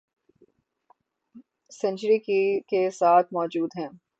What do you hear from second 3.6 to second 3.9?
ہیں